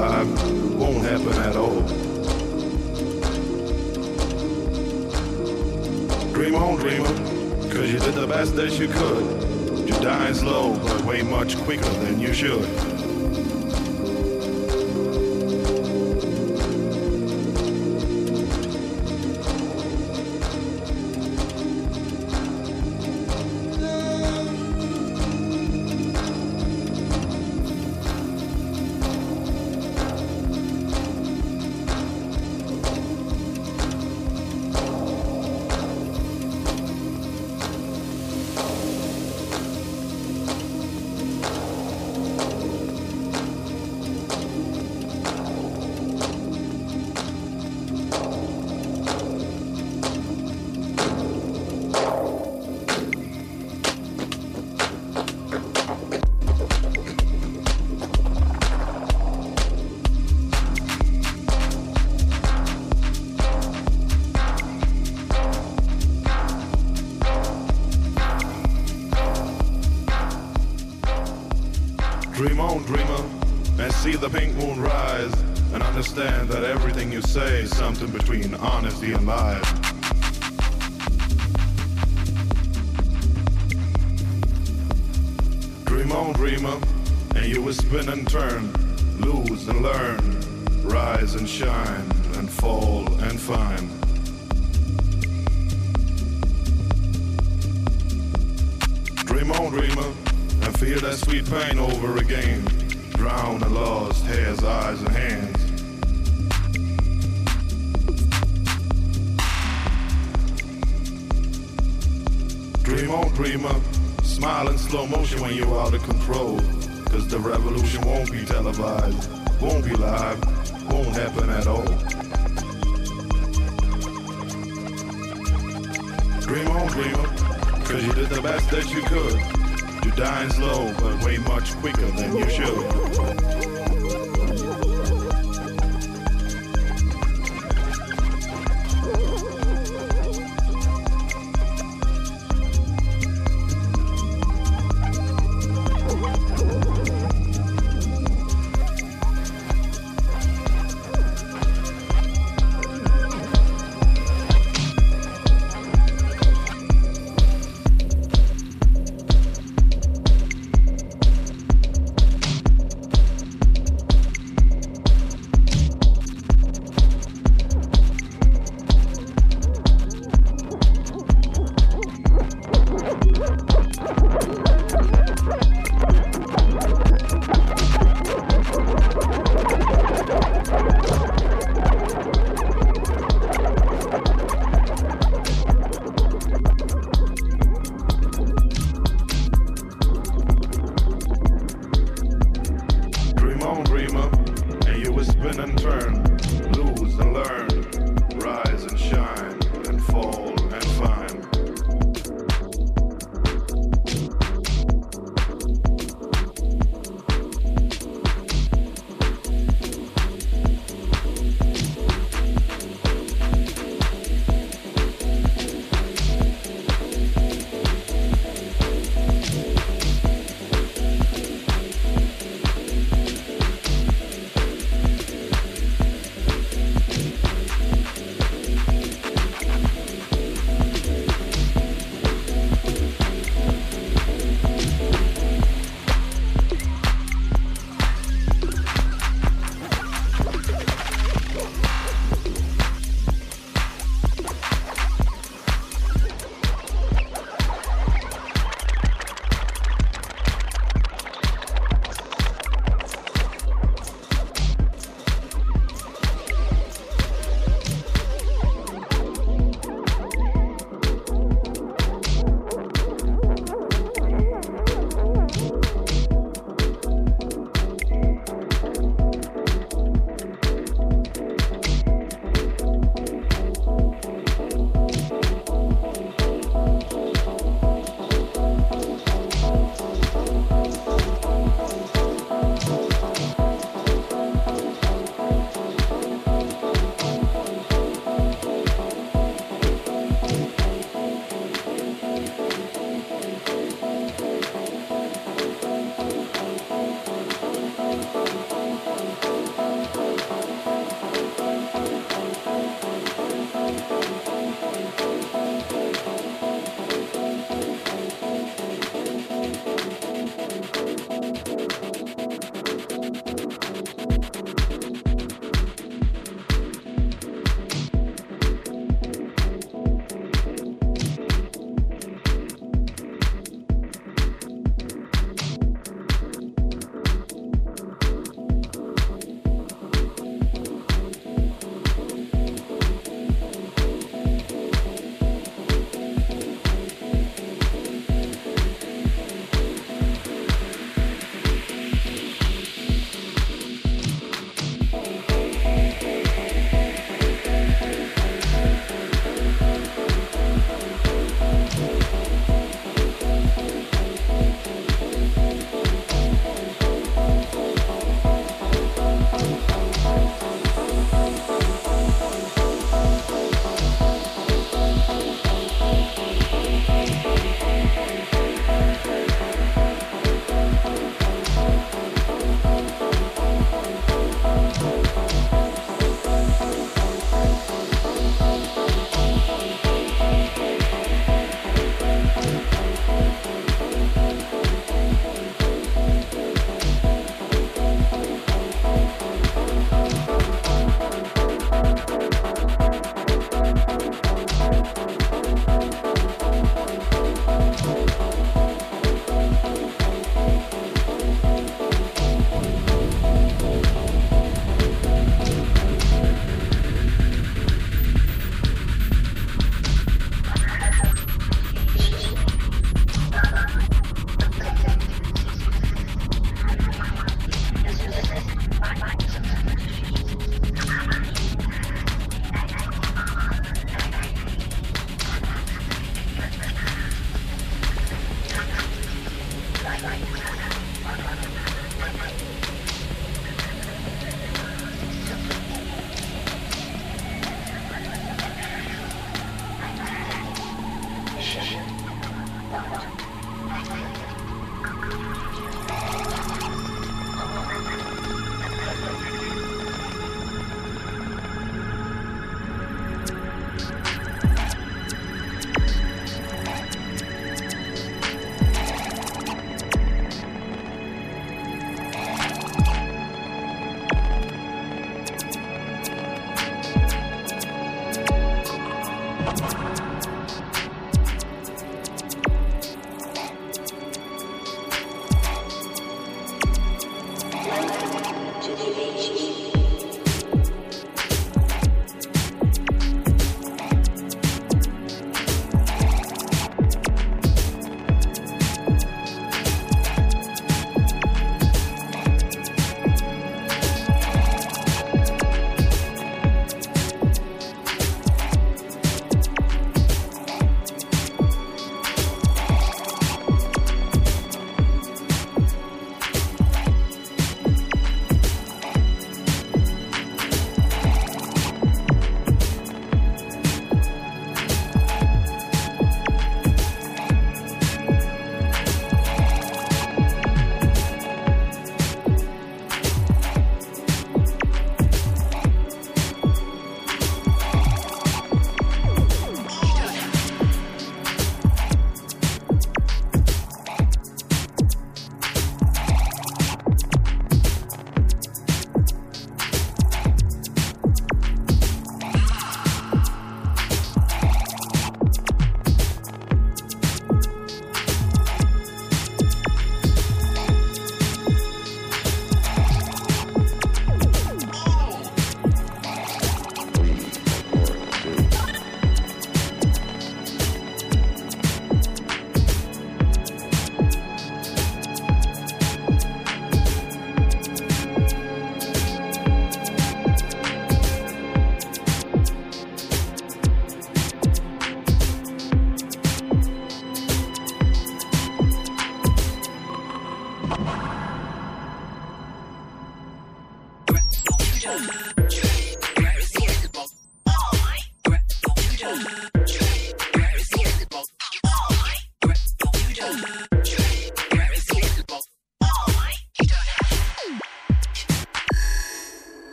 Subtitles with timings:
[0.00, 0.22] I
[0.74, 1.80] won't happen at all.
[6.32, 7.04] Dream on, dreamer,
[7.70, 9.88] cause you did the best that you could.
[9.88, 12.89] You're dying slow, but way much quicker than you should.